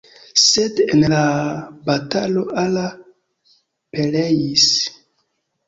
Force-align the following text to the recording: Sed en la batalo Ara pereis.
Sed 0.43 0.79
en 0.85 1.03
la 1.13 1.19
batalo 1.91 2.47
Ara 2.63 2.87
pereis. 3.99 4.69